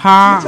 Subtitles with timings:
[0.00, 0.42] 哈。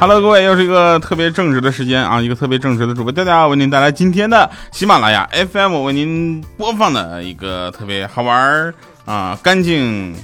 [0.00, 10.14] Hello，各位，又是一个特别正直的时间啊，一个特别正直的主播调调为您带来今天的喜马拉雅 FM 为您播放的一个特别好玩啊、干净、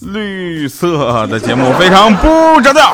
[0.00, 2.92] 绿色的节目，非常不着调。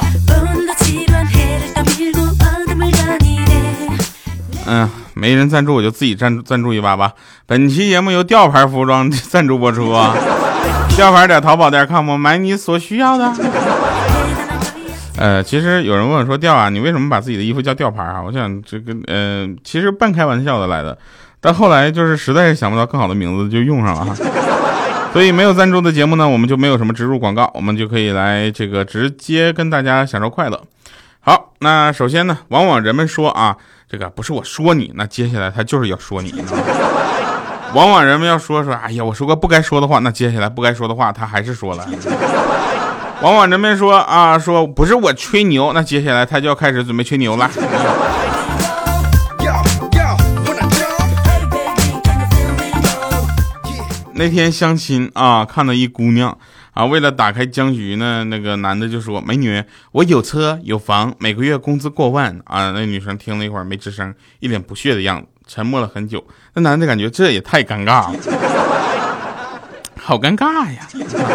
[4.66, 7.12] 嗯，没人赞助我就自己赞赞助一把吧。
[7.46, 10.14] 本期节目由吊牌服装赞助播出啊，
[10.94, 13.32] 吊牌点淘宝店 com 买你所需要的。
[15.18, 20.96] 呃，其实有人问我说：“吊啊，你为什么把自己的衣服叫吊牌啊？”我想这个，呃，其实半开玩笑的来的，
[21.40, 24.14] 但后来就是实在是想不到更好的名字，就用上了哈。
[25.12, 30.62] 所以没有赞助的节目呢，我们就没有什么植入广告，我们就可以来这个直接跟大家享受快乐。
[31.18, 33.56] 好，那首先呢，往往人们说啊，
[33.88, 36.32] 这个不是我说你，那接下来他就是要说你。
[37.74, 41.88] 往往人们要说说，哎呀，我说个不该说的话，那接下来不该说的话他还是说了。
[43.20, 47.50] 往往人们说啊，说不是我吹牛，那接下来他就要开始准备吹牛了。
[54.14, 56.36] 那天相亲啊，看到一姑娘
[56.74, 66.24] 啊，为了打开僵局呢，那个男的就说：“美女，我有车有房，每个月工资过万啊。”那女生听了一会儿没吱声，一脸不屑的样子，沉默了很久。
[66.54, 68.14] 那男的感觉这也太尴尬了，
[70.08, 70.88] 好尴尬呀。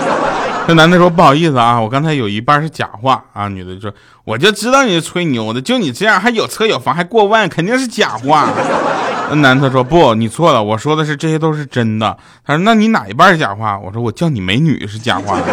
[0.65, 3.93] 这男的说：“不好意思啊，我刚才有一半是假话啊。”女的说
[4.25, 8.49] ：“我就知道你是吹牛的，就你这样还有车有房还过万，肯定是假话。
[9.29, 15.37] ”那男的说：“不，你错了，我说的是这些都是真的。”他说：“那你哪一半是假话？”我说：“我叫你美女是假话。”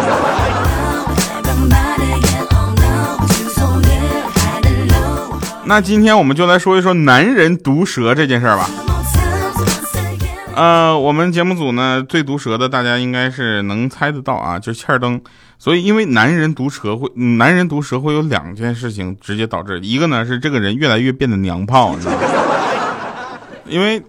[5.65, 8.67] 那今天我们就来说一说男人毒舌这件事儿吧。
[10.55, 15.19] 呃，我们节目组呢最毒舌的，大家应该是能猜得到啊，就是欠儿灯。
[15.57, 22.19] 所以，因为男人毒舌会，男人毒舌会有两件事情直接导致，一个呢是这个人越来越变得娘炮，你知道吗？
[23.65, 24.01] 因为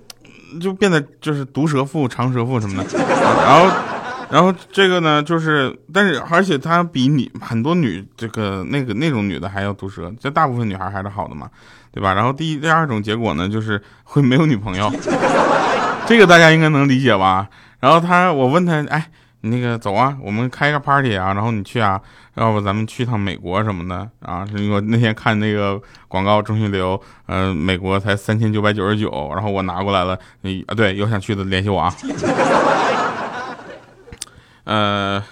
[0.60, 3.76] 就变得就是毒舌妇、长舌妇什么的，然后，
[4.30, 11.48] 然后这个呢就是，但是而且他比你很多女这个那个那种女的还要毒舌，这大部分女孩还是好的嘛，
[11.92, 12.14] 对吧？
[12.14, 14.90] 然后第一、第二种结果呢就是会没有女朋友。
[16.06, 17.48] 这个大家应该能理解吧？
[17.80, 19.08] 然后他，我问他，哎，
[19.40, 22.00] 那个走啊，我们开个 party 啊，然后你去啊，
[22.34, 24.46] 要不咱们去趟美国什么的啊？
[24.70, 31.92] 我那天看那个广告，中心流，呃，美国才三千九百九十九，然后我拿过来了，你啊，对，有想去的联系我啊。
[34.64, 35.22] 呃，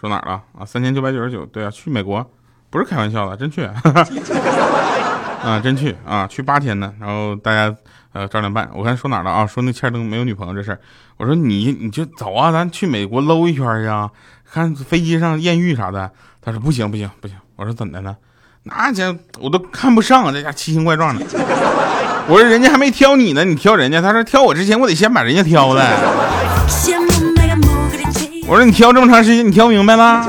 [0.00, 0.64] 说哪儿了啊？
[0.64, 2.24] 三千九百九十九，对啊，去美国，
[2.70, 3.64] 不是开玩笑的，真去，
[5.44, 7.74] 啊，真去啊，去八天呢，然后大家。
[8.14, 9.46] 呃，照亮办，我看说哪了啊？
[9.46, 10.80] 说那欠灯没有女朋友这事儿，
[11.16, 14.08] 我说你你就走啊，咱去美国搂一圈去啊，
[14.50, 16.10] 看飞机上艳遇啥的。
[16.40, 18.16] 他说不行不行不行，我说怎的呢？
[18.62, 21.26] 那家我都看不上这家奇形怪状的。
[22.26, 24.00] 我说人家还没挑你呢，你挑人家。
[24.00, 25.84] 他说挑我之前我得先把人家挑了。
[28.46, 30.24] 我说你挑这么长时间，你挑明白了？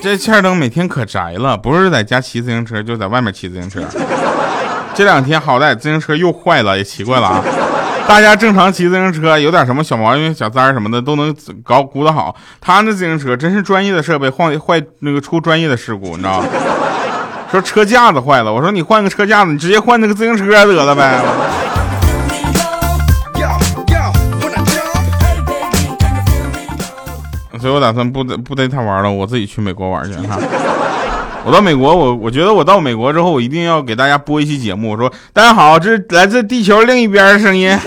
[0.02, 3.82] 这欠灯每天可宅了，不是在家骑自行车，就在外面骑自行车。
[4.94, 7.44] 这两天好歹自行车又坏了，也奇怪了啊！
[8.08, 12.34] 大家正常骑自行车，有点什么小毛病、小灾什么的都能搞鼓捣好。
[12.60, 16.48] 他那自行车真是专业的设备，换坏那个出专业的事故，你知道吗？
[17.52, 21.20] 说车架子坏了，我说你换个车架子，你直接换那个自行车得了呗。
[27.60, 30.38] 所以我打算不不带他玩了，我自己去美国玩去哈。
[31.44, 37.78] 我到美国，我我觉得我到美国之后，我一定要给大家播一期节目，我说大家好，这是来自地球另一边的声音。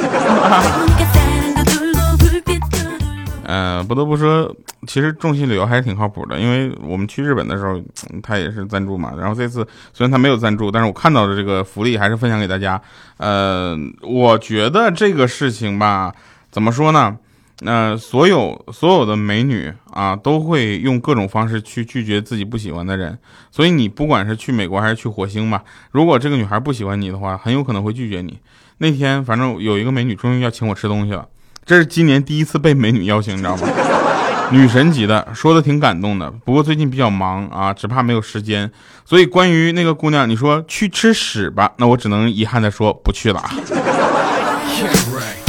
[3.46, 4.52] 嗯，不得不说，
[4.88, 7.80] 其实众信旅游还是挺靠谱的，因为我们去日本的时候，
[8.24, 9.14] 他也是赞助嘛。
[9.20, 12.82] 然后这次虽然他没有赞助，但是我看到的这个福利还是分享给大家。
[13.18, 16.12] 呃，我觉得这个事情吧，
[16.52, 17.16] 怎么说呢？
[17.64, 23.18] 那所有所有的美女啊，都会用各种方式去拒绝自己不喜欢的人。
[23.52, 28.38] 所以你不管是去美国还是去火星吧，如果这个女孩不喜欢你的话，很有可能会拒绝你。
[28.78, 31.26] 那天反正有一个美女终于要请我吃东西了，
[31.66, 33.68] 这是今年第一次被美女邀请，你知道吗？
[34.52, 36.30] 女神级的，说的挺感动的。
[36.30, 38.70] 不过最近比较忙啊，只怕没有时间。
[39.06, 43.42] 所以关于那个姑娘，你说去吃屎吧，那我只能遗憾的说不去了。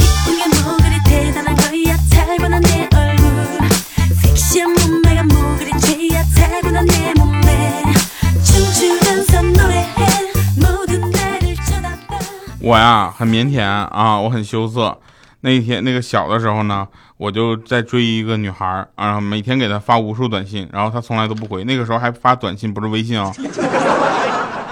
[12.65, 14.97] 我呀很腼腆啊，我很羞涩。
[15.41, 21.63] 那一天那个小的时候呢，我就在追一个女孩啊，每天给她发无数短信，然后她从来都不回。
[21.63, 23.31] 那个时候还发短信，不是微信啊，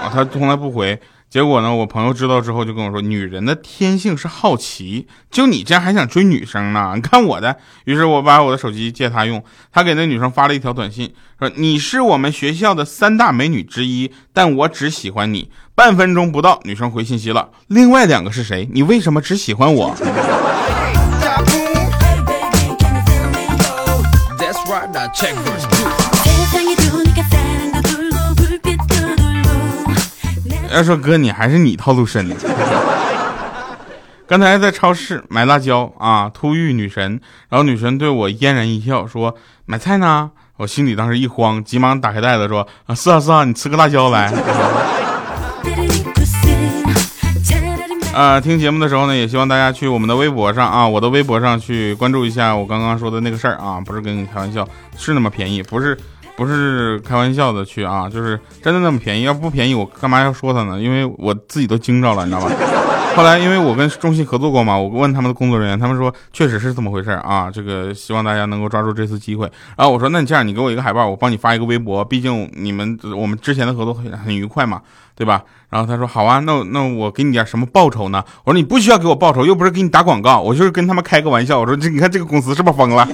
[0.02, 1.00] 啊，她从来不回。
[1.30, 6.92] 结果呢，我朋友知道之后就跟我说，女人的天性是好奇，就你这样还想追女生呢？
[6.94, 7.56] 你看我的。
[7.86, 9.42] 于是我把我的手机借她用，
[9.72, 15.50] 她给那女生发了一条短信，说你是我们学校的三大美女之一，但我只喜欢你。
[15.74, 18.68] 半分钟不到，女生回信息了，另外两个是谁？
[18.72, 19.92] 你为什么只喜欢我？
[30.74, 32.34] 要说哥，你还是你套路深。
[34.26, 39.36] 刚才在超市买辣椒啊，突遇女神，然后女神对我嫣然一笑，说
[39.66, 40.32] 买菜呢。
[40.56, 44.32] 我心里当时一慌，急忙打开袋子说啊，是啊是啊，你吃个辣椒来。
[48.12, 54.66] 啊，听节目的时候呢，也希望大家去我们的微博上啊，我的微博上去关注一下我刚刚说的那个事儿啊，不是跟你开玩笑，
[54.96, 55.96] 是那么便宜，不是。
[56.36, 59.22] 不是开玩笑的去啊，就是真的那么便宜。
[59.22, 60.80] 要不便宜，我干嘛要说他呢？
[60.80, 62.50] 因为我自己都惊着了，你知道吧？
[63.14, 67.48] 后来因为我跟中信合作过嘛，我问他们的工作人员，他们说确实是这么回事啊。
[67.48, 69.48] 这个希望大家能够抓住这次机会。
[69.76, 72.04] 然后我说，那你这样，你给我一个海报，我帮你发一个微博。
[72.04, 74.80] 毕竟你们我们之前的合作很很愉快嘛，
[75.14, 75.40] 对吧？
[75.70, 78.24] 然后他说好啊，那那我给你点什么报酬呢？
[78.42, 81.60] 我说你不需要给我报酬，又不是给你打广告，我就是跟他们开个玩笑。
[81.60, 83.06] 我说这你看这个公司是不是疯了？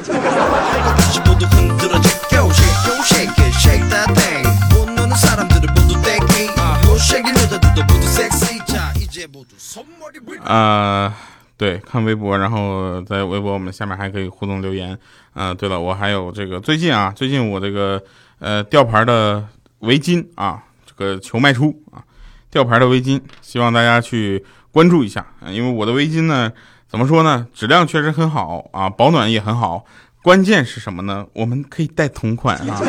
[10.44, 11.12] 呃，
[11.56, 14.98] 对，看微博，然后在微博我们下面还可以互动留言。
[15.34, 18.02] 嗯，对了，我还有这个最近啊，最近我这个
[18.38, 19.46] 呃吊牌的
[19.80, 22.02] 围巾啊，这个求卖出啊，
[22.50, 25.24] 吊牌的围巾，希望大家去关注一下。
[25.48, 26.50] 因为我的围巾呢，
[26.88, 29.84] 怎么说呢，质量确实很好啊，保暖也很好。
[30.22, 31.26] 关键是什么呢？
[31.32, 32.80] 我们可以带同款啊。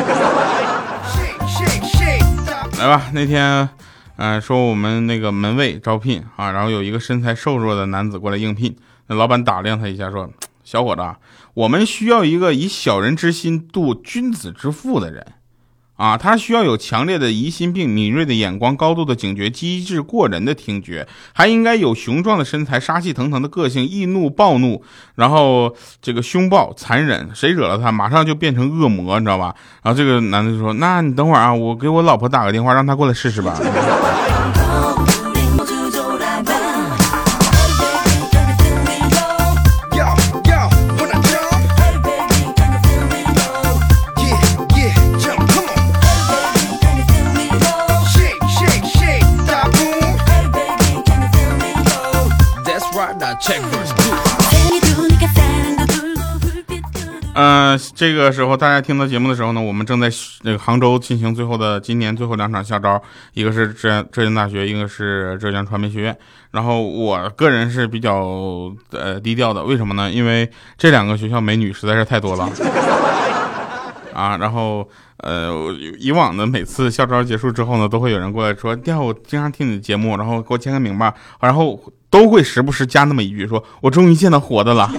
[2.78, 3.68] 来吧，那天。
[4.24, 8.76] 嗯，说我们那个门卫招聘啊，然后有一个身材瘦弱的男子过来应聘。
[9.08, 10.30] 那老板打量他一下，说
[10.62, 11.02] ：“小伙子，
[11.54, 15.26] 我们需要一个以小人之心度君子之腹的人。”
[15.98, 24.84] 啊，他需要有强烈的疑心病、敏锐的眼光、高度的警觉、机智过人的听觉，还应该有雄壮的身材、杀气腾腾的个性、易怒暴怒，
[25.16, 29.54] 然后这个凶暴残忍，谁惹了他，马上就变成恶魔，你知道吧？
[29.82, 33.56] 然后这个男的就说：“那你等会儿啊，我给我老婆打个电话，让她过来试试吧。”
[57.34, 60.08] 嗯，这个时候大家听到节目的时候呢，我们正在
[60.42, 63.02] 那个杭州进行最后的今年最后两场校招，
[63.32, 66.16] 一个是浙浙江大学，一个是浙江传媒学院。
[66.52, 70.08] 然后我个人是比较呃低调的，为什么呢？
[70.08, 70.48] 因为
[70.78, 72.48] 这两个学校美女实在是太多了
[74.14, 74.36] 啊。
[74.36, 74.88] 然后
[75.22, 75.52] 呃，
[75.98, 81.80] 以往的每次校招结束之后呢，都会有人过来说：“第二，我经常听你的节目，然后给我签个名吧。”然后
[82.10, 84.90] 都会时不时加那么一句说：“我终于见到活的了。”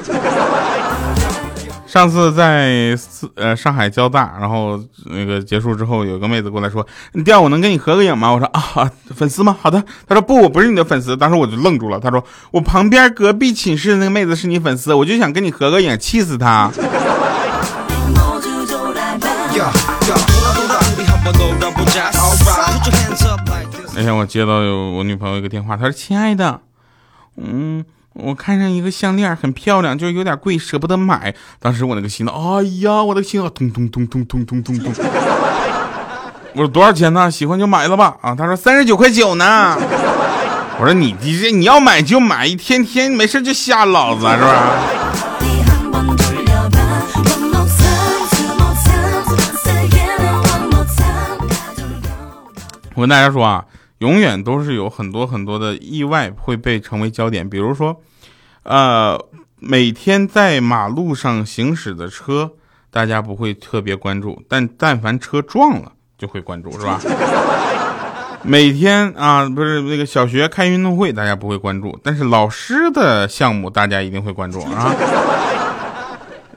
[1.85, 2.97] 上次在
[3.35, 6.87] 呃上海交大，然后那个结束之后，有个妹子过来说
[7.23, 9.55] ：“第二，我能跟你合个影吗？”我说：“啊，粉丝吗？
[9.61, 11.99] 好的。”她说：“不，我不是你的粉丝。”当时我就愣住了。
[11.99, 16.71] 她说：“我旁边隔壁寝室那个妹子是你粉丝，我就想跟你合个影，气死她。”
[24.03, 26.59] 昨天我接到有我女朋友一个电话，她说：“亲爱的，
[27.37, 31.33] 嗯。”我看上一个项链，很漂亮，就是有点贵，舍不得买。
[31.57, 34.93] 当时我那个心呢，哎呀，我的心啊，咚咚咚咚咚咚咚咚。
[36.51, 37.31] 我说多少钱呢？
[37.31, 38.17] 喜欢就买了吧。
[38.21, 39.77] 啊，他说三十九块九呢。
[40.79, 44.83] 我说你你这你要买就买，一天天没事就吓老子是吧？
[52.95, 53.63] 我跟大家说啊。
[54.03, 58.01] 永远都是有很多很多的意外会被成为焦点，比如说，
[58.63, 59.17] 呃，
[59.59, 62.51] 每天在马路上行驶的车，
[62.91, 66.99] 大家不会特别关注，但但凡车撞了就会关注，是吧？
[68.43, 74.93] 每天啊，不是那个小学开运动会，大家不会关注，但是老师的项目大家一定会关注啊。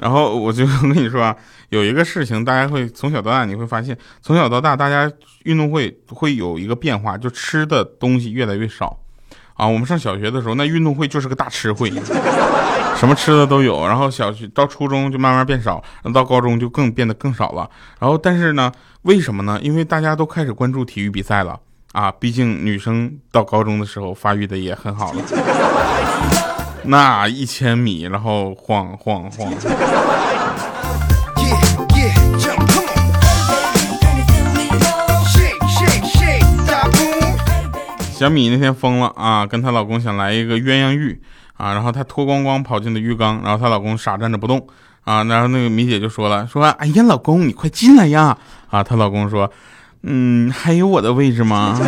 [0.01, 1.35] 然后我就 跟你说啊，
[1.71, 5.11] 有一个事情，大家会从小到大你会发现，从小到大大家
[5.45, 8.99] 运动会会有一个变化，就吃的东西越来越少。
[9.55, 11.91] 啊，我们上小学的时候，那运动会就是个大吃会，
[12.99, 13.87] 什么吃的都有。
[13.87, 17.69] 然后小学到初中就慢慢变少，然后到高中就更变得更少了。
[17.99, 18.71] 然后但是呢，
[19.03, 19.59] 为什么呢？
[19.63, 21.59] 因为大家都开始关注体育比赛了
[21.93, 25.23] 啊，毕竟女生到高中的时候发育的也很好了，
[26.89, 29.53] 那一千米，然后晃晃晃。
[38.13, 41.21] 小米那天疯了啊，跟她老公想来一个鸳鸯浴
[41.57, 44.67] 啊，然后她脱光光跑进了浴缸，然后她老公傻站着不动
[45.05, 48.39] 啊，然后那个米姐就说了，说哎呀老公你快进来呀
[48.71, 49.51] 啊，她老公说，
[50.03, 51.79] 嗯还有我的位置吗？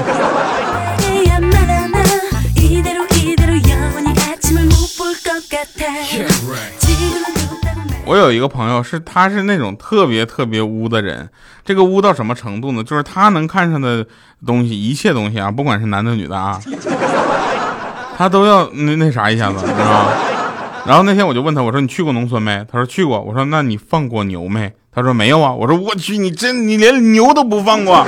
[8.05, 11.29] 我有一个朋友是，他是那种特别特别污的人。
[11.65, 12.83] 这个污到什么程度呢？
[12.83, 14.07] 就是他能看上的
[14.47, 16.59] 东西，一切东西啊，不管是男的女的啊，
[18.17, 20.07] 他都要那那啥一下子，知道吗？
[20.87, 22.65] 然后那天我就问他，我说你去过农村没？
[22.73, 23.21] 他说去过。
[23.21, 24.73] 我说那你放过牛没？
[24.91, 25.53] 他说没有啊。
[25.53, 28.07] 我说我去，你真你连牛都不放过。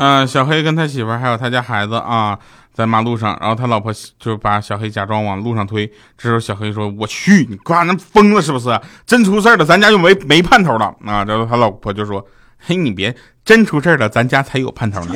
[0.00, 2.38] 嗯，小黑跟他媳妇还有他家孩子啊，
[2.72, 5.86] 在马路上，然后他老婆就把小黑假装往路上推。
[6.16, 8.80] 这时候小黑说：“我去，你瓜那疯了是不是？
[9.04, 12.26] 真出事了，咱家就没没盼头了啊！”然后他老婆就说
[12.58, 13.14] ：“嘿，你别
[13.44, 15.14] 真出事了，咱家才有盼头呢。”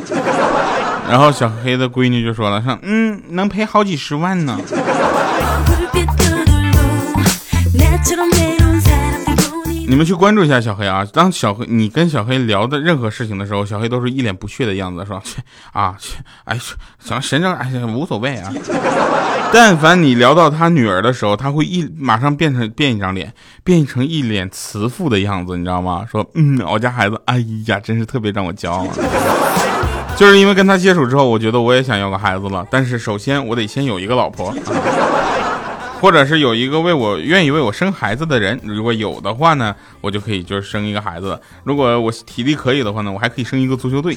[1.08, 4.60] 然后小黑的闺女就说了：“说嗯，能赔好几十万呢。”
[9.86, 11.06] 你们去关注一下小黑啊！
[11.12, 15.40] 当小黑你跟小黑聊的任何事情的时候，小黑都是一脸不屑的样子，说去
[15.72, 16.58] 啊 去，哎，
[16.98, 18.50] 想神正哎呀无所谓啊。
[19.52, 26.04] 但凡你聊到他女儿的时候，他会一马上变成变一张脸，变成一脸慈父的样子，你知道吗？
[26.10, 28.86] 说嗯，我家孩子，哎呀，真是特别让我骄傲。
[30.16, 34.54] 就是因为跟他接触之后，我觉得我也想要个孩子了，但是首先我得先有一个老婆。
[36.04, 41.40] 或者是有一个为我愿意为我生孩子的人，如果有的话呢，我就可以就是生一个孩子。
[41.62, 44.14] 如果我体力可以的话呢，我还可以生一个足球队。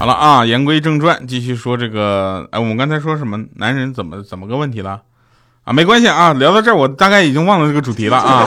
[0.00, 2.48] 好了啊，言归正传，继续说这个。
[2.50, 3.38] 哎，我们刚才说什么？
[3.54, 5.00] 男人怎么怎么个问题了？
[5.62, 8.44] 啊，没关系啊，聊到这儿我大概已经忘了这个主题了啊。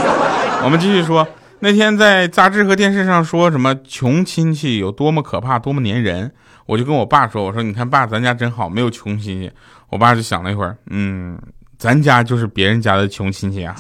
[0.66, 1.26] 我们继续说。
[1.62, 6.32] 那天在杂志和电视上说什么穷亲戚有多么可怕，多么粘人，
[6.66, 9.52] 我就跟我爸说：“我说你看爸，咱家真好，没有穷亲戚。”
[9.90, 11.38] 我爸就想了一会儿，嗯，
[11.78, 13.76] 咱家就是别人家的穷亲戚啊。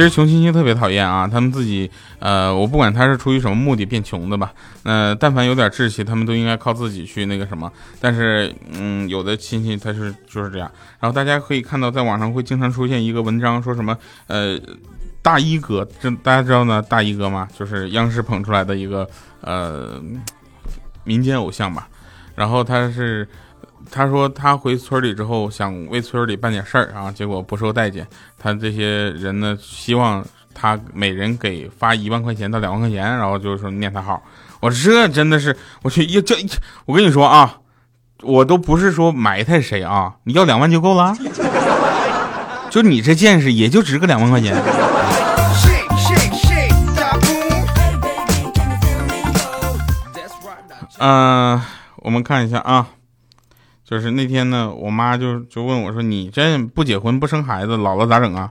[0.00, 1.90] 其实穷亲戚特别讨厌啊，他们自己，
[2.20, 4.50] 呃，我不管他是出于什么目的变穷的吧，
[4.82, 7.70] 呃，但凡有点志气，他们都应该靠自己去那个什么。
[8.00, 10.72] 但是，嗯，有的亲戚他是就是这样。
[11.00, 13.94] 然后大家可以看到，在网上会经常出现一个文章，说什么，
[14.26, 14.58] 呃，
[15.20, 17.46] 大衣哥，这大家知道呢，大衣哥吗？
[17.54, 19.06] 就是央视捧出来的一个
[19.42, 20.02] 呃
[21.04, 21.86] 民间偶像吧。
[22.34, 23.28] 然后他是。
[23.90, 28.06] 他说他回村里之后想为村里办点事儿啊，结果不受待见。
[28.38, 34.22] 他这些人呢，希望他每人给发一万块钱到两万块钱，然后就是说念他好。
[34.60, 36.36] 我这真的是，我去要这，
[36.86, 37.58] 我跟你说啊，
[38.22, 41.12] 我都不是说埋汰谁啊，你要两万就够了。
[42.70, 44.56] 就你这见识，也就值个两万块钱。
[50.98, 51.60] 嗯，
[51.96, 52.86] 我们看一下啊。
[53.90, 58.48] 就是那天呢，我妈就就问我说：“你这不结婚不生孩子，老了咋整啊？”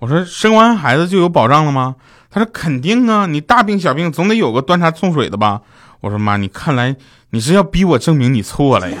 [0.00, 1.96] 我说：“生完孩子就有保障了吗？”
[2.30, 5.62] 她说：“肯定啊，你大病小病总得有个端茶送水的吧？”
[6.02, 6.94] 我说：“妈，你看来
[7.30, 8.98] 你是要逼我证明你错了呀。”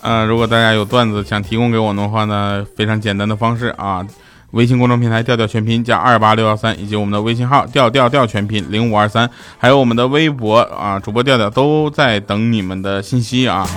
[0.00, 4.06] 呃，如果大家有段子想提供给我的话呢，非常简单的方式啊。
[4.52, 9.28] 微信公众平台调调全拼加二八六幺三，以及我们的微信号调调调全拼零五二三，
[9.58, 13.68] 还有我们的微博啊，主播调调都在等你们的信息啊。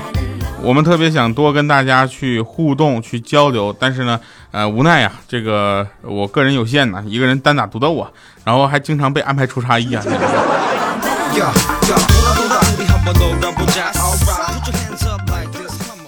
[0.63, 4.19] 我们特别想多跟大家去互动、去交流，但是呢，
[4.51, 8.09] 呃，无奈呀，这个我个人有限呢，一个人单打独斗啊，
[8.45, 10.03] 然后还经常被安排出差异啊。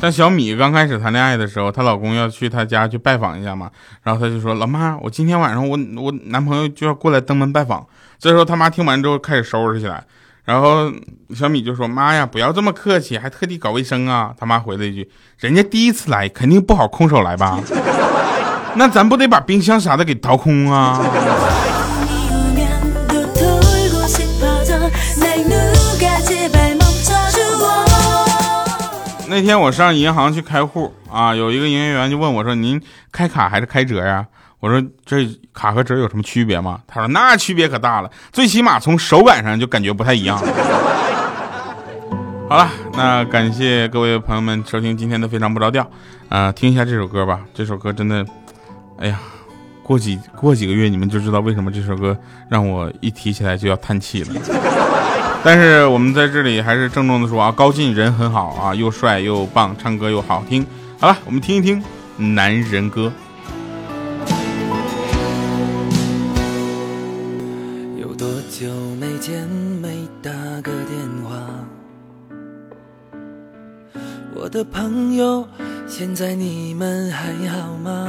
[0.04, 3.72] 像小米刚开始谈恋爱的时候，她老公要去她家去拜访一下嘛，
[4.04, 7.88] 然后她就说：“老妈，我今天晚上我我男朋友就要过来登门拜访。”
[8.20, 10.04] 这时候他妈听完之后开始收拾起来，
[10.44, 10.92] 然后
[11.34, 17.58] 小米就说：“妈呀，不要这么客气，还特地搞卫生啊！”他妈回了一句：“人家第一次来，肯定不好空手来吧？
[18.76, 21.02] 那咱不得把冰箱啥的给掏空啊？”
[29.30, 34.26] 那天我上银行去开户啊，有一个营业员就问我说：“您开卡还是开折呀？”
[34.60, 40.38] 我说：“这卡和折有什么区别吗？”他说：“那区别可大了，最起码从手感上就感觉不太一样。
[42.48, 45.84] ”好了，那感谢各位朋友们收听今天的《非常不着调》
[46.30, 47.40] 啊，听一下这首歌吧。
[47.54, 48.24] 这首歌真的，
[49.00, 49.20] 哎呀，
[49.82, 52.16] 过几过几个月你们就知道为什么这首歌
[52.50, 54.73] 让我一提起来就要叹气了。
[55.46, 60.66] 但是我们在这里还是郑重的说啊，高进人很好啊，又帅又棒，唱歌又好听。
[60.98, 61.84] 好了，我们听一听
[62.16, 63.12] 男人歌。
[67.98, 69.46] 有多久没见
[69.82, 70.32] 没打
[70.62, 70.98] 个电
[71.28, 71.36] 话？
[74.34, 75.46] 我的朋友，
[75.88, 78.08] 现在你们还好吗？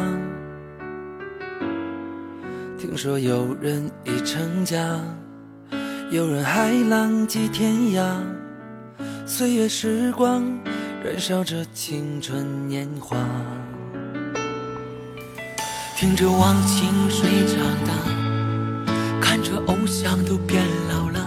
[2.78, 5.00] 听说有人已成家。
[6.14, 8.04] 有人海浪迹天涯，
[9.26, 10.44] 岁月时光
[11.04, 13.16] 燃烧着青春年华，
[15.97, 17.92] 听着忘情水长大，
[19.21, 21.18] 看着偶像都变老了，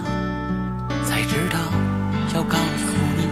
[1.04, 1.58] 才知道
[2.34, 3.28] 要告诉你，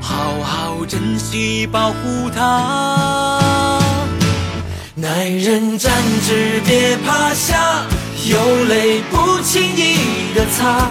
[0.00, 3.78] 好好珍惜保护它。
[4.94, 7.84] 男人站直别趴下。
[8.26, 10.90] 有泪不轻易的擦，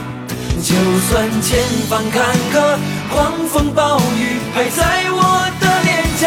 [0.64, 0.74] 就
[1.10, 2.78] 算前方坎坷，
[3.14, 5.18] 狂风暴雨拍在我
[5.60, 6.24] 的脸颊。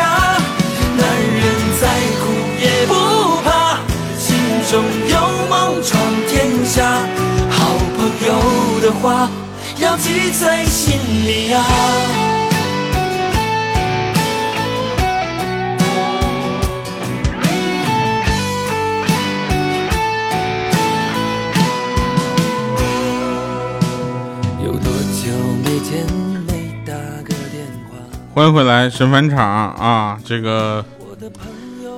[0.97, 1.03] 男
[1.35, 1.43] 人
[1.81, 1.83] 再
[2.21, 2.23] 苦
[2.63, 2.95] 也不
[3.43, 3.81] 怕，
[4.17, 4.37] 心
[4.71, 4.73] 中
[5.09, 5.15] 有
[5.51, 5.91] 梦闯
[6.29, 6.83] 天下。
[7.51, 9.29] 好朋友的话
[9.79, 11.65] 要记在心里呀
[25.99, 26.05] 呀。
[28.35, 29.39] 欢迎回来，神返场
[29.73, 30.19] 啊！
[30.25, 30.83] 这个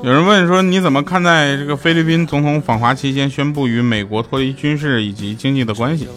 [0.02, 6.08] 有人问说，你怎么看待这个菲律宾总统访华期间宣布与美国脱离军事以及经济的关系？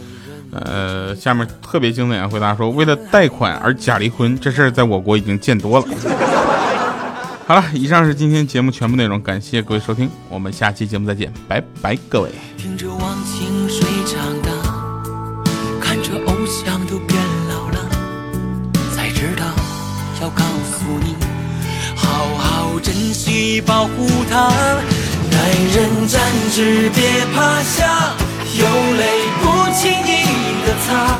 [0.52, 5.86] 呃，下面特别经典的回答说，为了贷款而假离婚，这事儿在我国已经见多了。
[7.46, 12.32] 好了，以上是今天节目全部内容，感谢各位收听，我们下期节目再见，拜拜，各位。
[12.58, 14.37] 听着忘情水长
[23.18, 24.48] 好珍惜保护她。
[25.32, 25.40] 男
[25.74, 26.22] 人站
[26.54, 28.14] 直别趴下，
[28.54, 29.04] 有泪
[29.42, 30.08] 不轻易
[30.66, 31.18] 的擦。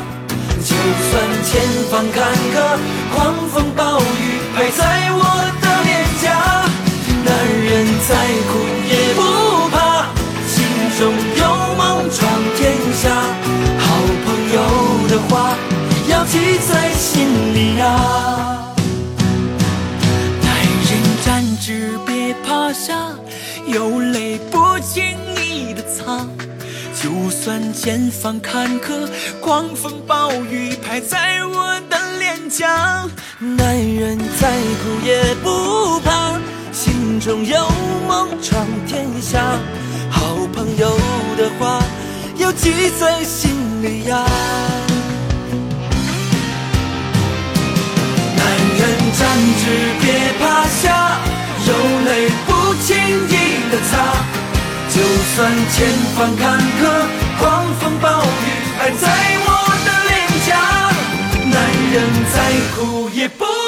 [0.64, 0.74] 就
[1.10, 1.12] 算
[1.44, 1.50] 前
[1.90, 2.22] 方坎
[2.54, 2.56] 坷，
[3.14, 5.18] 狂风暴雨拍在我
[5.60, 5.90] 的脸
[6.22, 6.24] 颊。
[7.24, 7.28] 男
[7.64, 8.14] 人再
[8.48, 8.50] 苦
[8.88, 9.18] 也不
[9.70, 9.76] 怕，
[10.46, 10.54] 心
[10.98, 11.00] 中
[11.36, 11.42] 有
[11.76, 12.16] 梦闯
[12.56, 12.58] 天
[12.94, 13.02] 下。
[13.80, 13.86] 好
[14.24, 14.56] 朋友
[15.08, 15.56] 的话
[16.08, 18.47] 要记在心里呀。
[22.88, 22.94] 下，
[23.66, 25.04] 有泪不轻
[25.36, 26.26] 易的擦。
[26.94, 29.06] 就算前方坎坷，
[29.42, 33.06] 狂风暴雨拍在我的脸颊。
[33.40, 36.40] 男人再苦也不怕，
[36.72, 37.68] 心中有
[38.08, 39.58] 梦闯天下。
[40.10, 40.88] 好朋友
[41.36, 41.82] 的话
[42.38, 43.50] 要记在心
[43.82, 44.24] 里呀。
[48.34, 48.46] 男
[48.78, 49.28] 人站
[49.60, 49.64] 直
[50.00, 51.18] 别趴下。
[51.68, 52.30] 有泪
[52.80, 53.30] 轻易
[53.70, 53.92] 的擦，
[54.88, 55.02] 就
[55.34, 55.36] 算
[55.72, 55.76] 前
[56.16, 56.82] 方坎坷，
[57.38, 59.02] 狂风暴雨拍在
[59.44, 59.46] 我
[59.84, 60.10] 的脸
[60.46, 60.48] 颊，
[61.44, 61.56] 男
[61.92, 61.96] 人
[62.32, 62.36] 再
[62.74, 63.67] 苦也不。